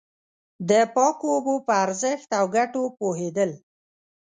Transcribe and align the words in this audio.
د 0.69 0.71
پاکو 0.95 1.25
اوبو 1.35 1.55
په 1.65 1.73
ارزښت 1.85 2.29
او 2.39 2.45
گټو 2.55 2.83
پوهېدل. 2.99 3.51